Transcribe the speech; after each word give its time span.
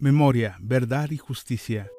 Memoria, 0.00 0.56
verdad 0.60 1.10
y 1.10 1.16
justicia. 1.16 1.90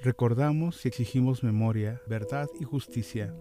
Recordamos 0.00 0.84
y 0.84 0.88
exigimos 0.88 1.44
memoria, 1.44 2.02
verdad 2.08 2.48
y 2.58 2.64
justicia. 2.64 3.32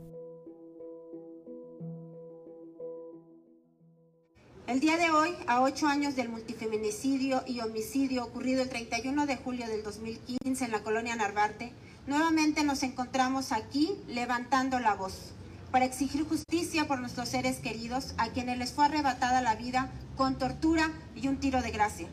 El 4.67 4.79
día 4.79 4.97
de 4.97 5.09
hoy, 5.09 5.31
a 5.47 5.63
ocho 5.63 5.87
años 5.87 6.15
del 6.15 6.29
multifeminicidio 6.29 7.41
y 7.47 7.61
homicidio 7.61 8.25
ocurrido 8.25 8.61
el 8.61 8.69
31 8.69 9.25
de 9.25 9.37
julio 9.37 9.65
del 9.65 9.81
2015 9.81 10.65
en 10.65 10.71
la 10.71 10.83
colonia 10.83 11.15
Narvarte, 11.15 11.73
nuevamente 12.05 12.63
nos 12.63 12.83
encontramos 12.83 13.53
aquí 13.53 13.89
levantando 14.07 14.79
la 14.79 14.93
voz 14.93 15.33
para 15.71 15.85
exigir 15.85 16.25
justicia 16.25 16.87
por 16.87 16.99
nuestros 16.99 17.29
seres 17.29 17.57
queridos 17.57 18.13
a 18.19 18.29
quienes 18.29 18.59
les 18.59 18.71
fue 18.71 18.85
arrebatada 18.85 19.41
la 19.41 19.55
vida 19.55 19.89
con 20.15 20.37
tortura 20.37 20.91
y 21.15 21.27
un 21.27 21.37
tiro 21.37 21.63
de 21.63 21.71
gracia. 21.71 22.07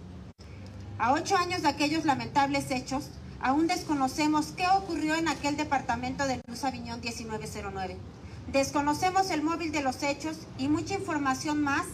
A 1.01 1.15
ocho 1.15 1.35
años 1.39 1.63
de 1.63 1.69
aquellos 1.69 2.05
lamentables 2.05 2.71
hechos, 2.71 3.09
aún 3.41 3.67
desconocemos 3.67 4.53
qué 4.55 4.67
ocurrió 4.69 5.15
en 5.15 5.29
aquel 5.29 5.57
departamento 5.57 6.27
de 6.27 6.43
Luz 6.47 6.63
Aviñón 6.63 7.01
1909. 7.01 7.97
Desconocemos 8.53 9.31
el 9.31 9.43
móvil 9.43 9.73
de 9.73 9.81
los 9.81 10.03
hechos 10.03 10.47
y 10.59 10.69
mucha 10.69 10.93
información 10.93 11.63
más 11.63 11.87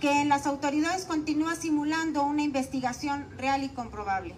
que 0.00 0.22
en 0.22 0.30
las 0.30 0.46
autoridades 0.46 1.04
continúa 1.04 1.54
simulando 1.54 2.24
una 2.24 2.40
investigación 2.40 3.26
real 3.36 3.62
y 3.62 3.68
comprobable. 3.68 4.34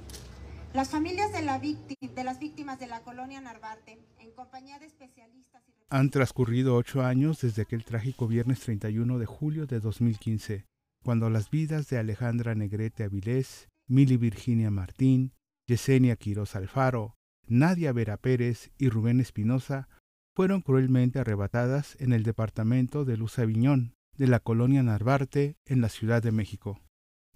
Las 0.75 0.89
familias 0.89 1.31
de, 1.31 1.43
la 1.43 1.61
de 1.61 2.25
las 2.25 2.41
víctimas 2.41 2.81
de 2.81 2.89
la 2.89 3.03
colonia 3.03 3.41
Narvarte, 3.41 4.01
en 4.19 4.33
compañía 4.33 4.81
de 4.81 4.87
especialistas... 4.87 5.63
Y... 5.69 5.73
Han 5.91 6.11
transcurrido 6.11 6.75
ocho 6.75 7.05
años 7.05 7.41
desde 7.43 7.63
aquel 7.63 7.85
trágico 7.85 8.27
viernes 8.27 8.59
31 8.59 9.17
de 9.17 9.27
julio 9.27 9.69
de 9.69 9.79
2015 9.79 10.67
cuando 11.05 11.31
las 11.31 11.51
vidas 11.51 11.89
de 11.89 11.99
Alejandra 11.99 12.55
Negrete 12.55 13.05
Avilés, 13.05 13.69
Mili 13.89 14.17
Virginia 14.17 14.71
Martín, 14.71 15.33
Yesenia 15.67 16.17
Quiroz 16.17 16.57
Alfaro, 16.57 17.15
Nadia 17.47 17.93
Vera 17.93 18.17
Pérez 18.17 18.71
y 18.79 18.89
Rubén 18.89 19.21
Espinosa 19.21 19.89
fueron 20.35 20.61
cruelmente 20.61 21.19
arrebatadas 21.19 21.97
en 21.99 22.13
el 22.13 22.23
departamento 22.23 23.05
de 23.05 23.17
Luz 23.17 23.39
Aviñón, 23.39 23.95
de 24.17 24.27
la 24.27 24.41
colonia 24.41 24.83
Narvarte, 24.83 25.57
en 25.65 25.81
la 25.81 25.89
Ciudad 25.89 26.23
de 26.23 26.33
México. 26.33 26.81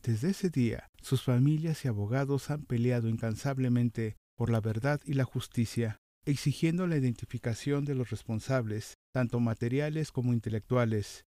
Desde 0.03 0.31
ese 0.31 0.50
día, 0.50 0.91
sus 1.00 1.22
familias 1.22 1.84
y 1.84 1.89
abogados 1.89 2.50
han 2.50 2.65
peleado 2.65 3.09
incansablemente 3.09 4.17
por 4.37 4.50
la 4.50 4.61
verdad 4.61 5.00
y 5.05 5.15
la 5.15 5.25
justicia, 5.25 5.98
exigiendo 6.25 6.87
la 6.87 6.97
identificación 6.97 7.84
de 7.84 7.94
los 7.94 8.11
responsables, 8.11 8.94
tanto 9.12 9.41
materiales 9.41 10.12
como 10.12 10.33
intelectuales, 10.33 11.25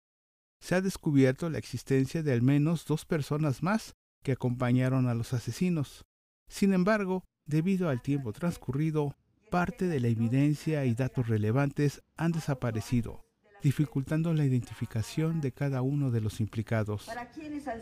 se 0.61 0.75
ha 0.75 0.80
descubierto 0.80 1.48
la 1.50 1.58
existencia 1.58 2.22
de 2.22 2.33
al 2.33 2.42
menos 2.42 2.84
dos 2.86 3.05
personas 3.05 3.62
más 3.62 3.94
que 4.22 4.33
acompañaron 4.33 5.08
a 5.08 5.14
los 5.14 5.33
asesinos. 5.33 6.05
Sin 6.48 6.72
embargo, 6.75 7.25
debido 7.47 7.89
al 7.89 8.02
tiempo 8.02 8.33
transcurrido, 8.33 9.17
parte 9.50 9.89
de 9.89 10.00
la 10.00 10.08
evidencia 10.08 10.84
y 10.84 10.94
datos 10.94 11.28
relevantes 11.28 12.02
han 12.17 12.33
desaparecido, 12.33 13.25
dificultando 13.62 14.33
la 14.34 14.44
identificación 14.44 15.41
de 15.41 15.52
cada 15.52 15.83
uno 15.83 16.11
de 16.11 16.20
los 16.20 16.41
implicados. 16.41 17.06
Para 17.06 17.30
quienes 17.30 17.67
han, 17.67 17.80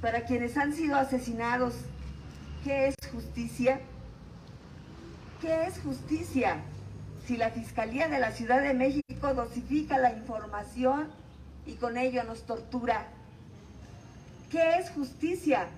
para 0.00 0.24
quienes 0.24 0.56
han 0.56 0.72
sido 0.72 0.96
asesinados, 0.96 1.74
¿qué 2.64 2.88
es 2.88 2.96
justicia? 3.12 3.80
¿Qué 5.40 5.66
es 5.66 5.78
justicia? 5.80 6.62
Si 7.26 7.36
la 7.36 7.50
Fiscalía 7.50 8.08
de 8.08 8.18
la 8.18 8.32
Ciudad 8.32 8.62
de 8.62 8.74
México 8.74 9.34
dosifica 9.34 9.98
la 9.98 10.12
información 10.12 11.08
y 11.66 11.74
con 11.74 11.96
ello 11.96 12.24
nos 12.24 12.44
tortura. 12.46 13.08
¿Qué 14.50 14.76
es 14.78 14.90
justicia? 14.90 15.68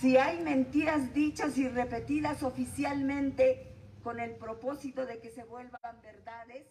Si 0.00 0.16
hay 0.16 0.40
mentiras 0.42 1.12
dichas 1.12 1.58
y 1.58 1.68
repetidas 1.68 2.42
oficialmente 2.42 3.68
con 4.02 4.20
el 4.20 4.32
propósito 4.36 5.06
de 5.06 5.18
que 5.20 5.30
se 5.30 5.44
vuelvan 5.44 6.00
verdades. 6.02 6.66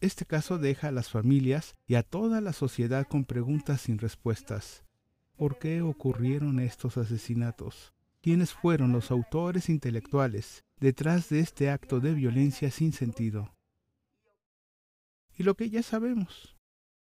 Este 0.00 0.24
caso 0.24 0.58
deja 0.58 0.88
a 0.88 0.92
las 0.92 1.10
familias 1.10 1.76
y 1.86 1.96
a 1.96 2.02
toda 2.02 2.40
la 2.40 2.52
sociedad 2.52 3.06
con 3.06 3.24
preguntas 3.24 3.82
sin 3.82 3.98
respuestas. 3.98 4.82
¿Por 5.36 5.58
qué 5.58 5.82
ocurrieron 5.82 6.58
estos 6.58 6.96
asesinatos? 6.96 7.92
¿Quiénes 8.22 8.52
fueron 8.52 8.92
los 8.92 9.10
autores 9.10 9.68
intelectuales 9.68 10.64
detrás 10.78 11.28
de 11.28 11.40
este 11.40 11.70
acto 11.70 12.00
de 12.00 12.14
violencia 12.14 12.70
sin 12.70 12.92
sentido? 12.92 13.54
Y 15.36 15.42
lo 15.42 15.54
que 15.54 15.70
ya 15.70 15.82
sabemos, 15.82 16.56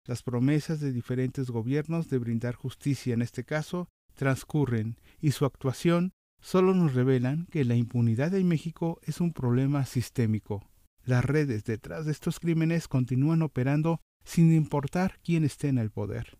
las 0.07 0.23
promesas 0.23 0.79
de 0.79 0.91
diferentes 0.91 1.51
gobiernos 1.51 2.09
de 2.09 2.17
brindar 2.17 2.55
justicia 2.55 3.13
en 3.13 3.21
este 3.21 3.43
caso 3.43 3.89
transcurren 4.15 4.97
y 5.19 5.31
su 5.31 5.45
actuación 5.45 6.13
solo 6.41 6.73
nos 6.73 6.93
revelan 6.93 7.45
que 7.47 7.65
la 7.65 7.75
impunidad 7.75 8.33
en 8.33 8.47
México 8.47 8.99
es 9.03 9.19
un 9.19 9.33
problema 9.33 9.85
sistémico. 9.85 10.67
Las 11.03 11.25
redes 11.25 11.65
detrás 11.65 12.05
de 12.05 12.13
estos 12.13 12.39
crímenes 12.39 12.87
continúan 12.87 13.41
operando 13.41 13.99
sin 14.23 14.53
importar 14.53 15.19
quién 15.23 15.43
esté 15.43 15.67
en 15.67 15.77
el 15.77 15.91
poder. 15.91 16.37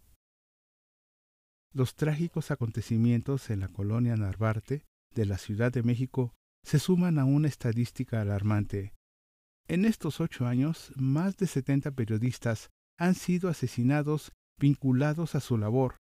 Los 1.74 1.96
trágicos 1.96 2.52
acontecimientos 2.52 3.50
en 3.50 3.60
la 3.60 3.68
colonia 3.68 4.16
Narvarte 4.16 4.84
de 5.14 5.26
la 5.26 5.38
Ciudad 5.38 5.72
de 5.72 5.84
México 5.84 6.34
se 6.64 6.80
suman 6.80 7.20
a 7.20 7.26
una 7.26 7.48
estadística 7.48 8.22
alarmante. 8.22 8.94
En 9.68 9.86
estos 9.86 10.22
ocho 10.22 10.48
años, 10.48 10.92
más 10.96 11.38
de 11.38 11.48
70 11.48 11.92
periodistas 11.92 12.70
han 12.98 13.16
sido 13.16 13.50
asesinados 13.50 14.34
vinculados 14.60 15.36
a 15.36 15.40
su 15.40 15.58
labor, 15.58 15.98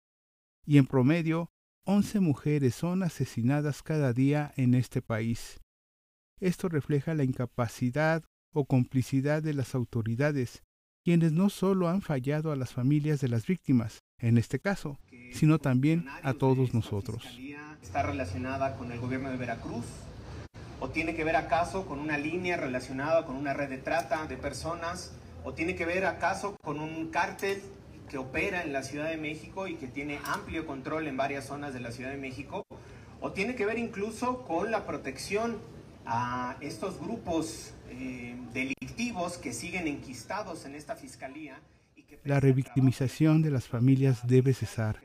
y 0.66 0.78
en 0.78 0.86
promedio 0.86 1.50
11 1.86 2.20
mujeres 2.20 2.76
son 2.76 3.02
asesinadas 3.04 3.82
cada 3.82 4.14
día 4.14 4.54
en 4.56 4.76
este 4.76 5.02
país. 5.02 5.60
Esto 6.40 6.70
refleja 6.70 7.14
la 7.14 7.24
incapacidad 7.24 8.24
o 8.54 8.66
complicidad 8.66 9.42
de 9.42 9.54
las 9.54 9.74
autoridades, 9.74 10.64
quienes 11.04 11.32
no 11.32 11.50
solo 11.50 11.88
han 11.88 12.02
fallado 12.02 12.52
a 12.52 12.56
las 12.56 12.74
familias 12.74 13.22
de 13.22 13.30
las 13.30 13.48
víctimas, 13.48 14.00
en 14.20 14.38
este 14.38 14.60
caso, 14.60 15.00
sino 15.34 15.60
también 15.60 16.06
a 16.24 16.34
todos 16.34 16.74
nosotros. 16.74 17.26
¿Está 17.82 18.04
relacionada 18.04 18.78
con 18.78 18.92
el 18.92 19.00
gobierno 19.00 19.30
de 19.32 19.38
Veracruz? 19.38 19.86
¿O 20.80 20.90
tiene 20.90 21.16
que 21.16 21.24
ver 21.24 21.36
acaso 21.36 21.86
con 21.86 22.00
una 22.00 22.18
línea 22.18 22.58
relacionada 22.58 23.26
con 23.26 23.36
una 23.36 23.54
red 23.54 23.70
de 23.70 23.78
trata 23.78 24.26
de 24.28 24.38
personas? 24.38 25.14
¿O 25.44 25.54
tiene 25.54 25.76
que 25.76 25.86
ver 25.86 26.06
acaso 26.06 26.56
con 26.64 26.80
un 26.80 27.10
cártel 27.10 27.62
que 28.10 28.18
opera 28.18 28.64
en 28.64 28.74
la 28.74 28.84
Ciudad 28.84 29.10
de 29.10 29.18
México 29.18 29.68
y 29.68 29.76
que 29.76 29.88
tiene 29.88 30.20
amplio 30.26 30.68
control 30.68 31.08
en 31.08 31.18
varias 31.18 31.46
zonas 31.46 31.74
de 31.74 31.80
la 31.80 31.92
Ciudad 31.92 32.12
de 32.12 32.18
México? 32.18 32.66
¿O 33.20 33.32
tiene 33.32 33.56
que 33.56 33.66
ver 33.66 33.80
incluso 33.80 34.44
con 34.44 34.72
la 34.72 34.86
protección 34.86 35.58
a 36.06 36.58
estos 36.62 37.00
grupos 37.00 37.74
eh, 37.90 38.36
delictivos 38.54 39.38
que 39.38 39.54
siguen 39.54 39.88
enquistados 39.88 40.66
en 40.66 40.76
esta 40.76 40.96
fiscalía? 40.96 41.60
la 42.24 42.40
revictimización 42.40 43.42
de 43.42 43.52
las 43.52 43.68
familias 43.68 44.28
debe 44.28 44.54
cesar. 44.54 45.02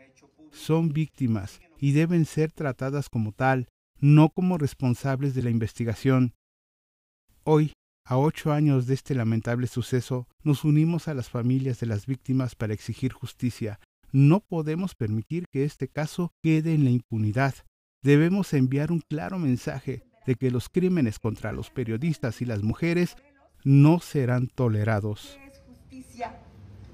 Son 0.50 0.92
víctimas 0.92 1.60
y 1.78 1.92
deben 1.92 2.24
ser 2.24 2.52
tratadas 2.52 3.08
como 3.08 3.32
tal, 3.32 3.68
no 3.98 4.30
como 4.30 4.58
responsables 4.58 5.34
de 5.34 5.42
la 5.42 5.50
investigación. 5.50 6.34
Hoy 7.44 7.72
a 8.06 8.16
ocho 8.18 8.52
años 8.52 8.86
de 8.86 8.94
este 8.94 9.16
lamentable 9.16 9.66
suceso, 9.66 10.28
nos 10.44 10.64
unimos 10.64 11.08
a 11.08 11.14
las 11.14 11.28
familias 11.28 11.80
de 11.80 11.86
las 11.86 12.06
víctimas 12.06 12.54
para 12.54 12.72
exigir 12.72 13.12
justicia. 13.12 13.80
No 14.12 14.38
podemos 14.40 14.94
permitir 14.94 15.46
que 15.50 15.64
este 15.64 15.88
caso 15.88 16.32
quede 16.40 16.72
en 16.72 16.84
la 16.84 16.90
impunidad. 16.90 17.54
Debemos 18.02 18.54
enviar 18.54 18.92
un 18.92 19.00
claro 19.00 19.40
mensaje 19.40 20.04
de 20.24 20.36
que 20.36 20.52
los 20.52 20.68
crímenes 20.68 21.18
contra 21.18 21.50
los 21.50 21.70
periodistas 21.70 22.40
y 22.40 22.44
las 22.44 22.62
mujeres 22.62 23.16
no 23.64 23.98
serán 23.98 24.46
tolerados. 24.46 25.36
¿Qué 25.40 25.46
es 25.48 25.60
justicia? 25.66 26.36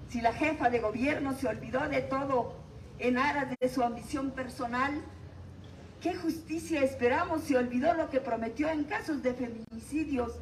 Si 0.09 0.23
la 0.23 0.33
jefa 0.33 0.71
de 0.71 0.81
gobierno 0.81 1.35
se 1.39 1.47
olvidó 1.47 1.87
de 1.91 2.01
todo 2.01 2.57
en 2.99 3.19
aras 3.19 3.55
de 3.61 3.69
su 3.69 3.83
ambición 3.83 4.31
personal, 4.31 5.03
¿qué 6.01 6.15
justicia 6.15 6.83
esperamos 6.83 7.43
si 7.43 7.55
olvidó 7.55 7.93
lo 7.93 8.09
que 8.09 8.21
prometió 8.21 8.71
en 8.71 8.85
casos 8.85 9.23
de 9.23 9.35
feminicidios 9.35 10.33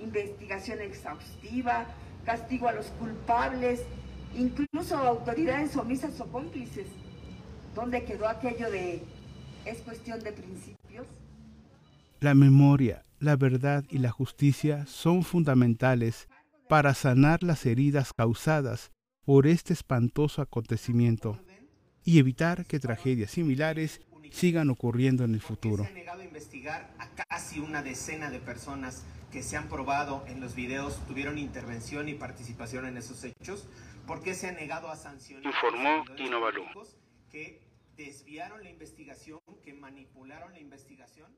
investigación 0.00 0.80
exhaustiva, 0.80 1.86
castigo 2.24 2.68
a 2.68 2.72
los 2.72 2.86
culpables, 2.98 3.80
incluso 4.36 4.96
autoridades 4.96 5.76
omisas 5.76 6.20
o 6.20 6.26
cómplices. 6.26 6.86
¿Dónde 7.74 8.04
quedó 8.04 8.28
aquello 8.28 8.70
de 8.70 9.02
es 9.64 9.78
cuestión 9.78 10.20
de 10.20 10.32
principios? 10.32 11.06
La 12.20 12.34
memoria, 12.34 13.04
la 13.20 13.36
verdad 13.36 13.84
y 13.90 13.98
la 13.98 14.10
justicia 14.10 14.86
son 14.86 15.22
fundamentales 15.22 16.28
para 16.68 16.94
sanar 16.94 17.42
las 17.42 17.64
heridas 17.66 18.12
causadas 18.12 18.90
por 19.24 19.46
este 19.46 19.72
espantoso 19.72 20.42
acontecimiento 20.42 21.38
y 22.04 22.18
evitar 22.18 22.66
que 22.66 22.80
tragedias 22.80 23.32
similares 23.32 24.00
sigan 24.30 24.70
ocurriendo 24.70 25.24
en 25.24 25.34
el 25.34 25.40
futuro. 25.40 25.84
Se 25.84 25.90
ha 25.90 25.94
negado 25.94 26.22
a 26.22 26.24
investigar 26.24 26.90
a 26.98 27.08
casi 27.10 27.60
una 27.60 27.82
decena 27.82 28.30
de 28.30 28.38
personas 28.38 29.04
que 29.30 29.42
se 29.42 29.56
han 29.56 29.68
probado 29.68 30.24
en 30.26 30.40
los 30.40 30.54
videos 30.54 31.04
tuvieron 31.06 31.38
intervención 31.38 32.08
y 32.08 32.14
participación 32.14 32.86
en 32.86 32.96
esos 32.96 33.24
hechos. 33.24 33.68
¿Por 34.06 34.22
qué 34.22 34.34
se 34.34 34.48
ha 34.48 34.52
negado 34.52 34.88
a 34.88 34.96
sancionar? 34.96 35.44
Informó 35.44 36.04
Inovalú. 36.16 36.62
Que 37.30 37.60
desviaron 37.96 38.62
la 38.62 38.70
investigación, 38.70 39.40
que 39.62 39.74
manipularon 39.74 40.52
la 40.52 40.60
investigación 40.60 41.30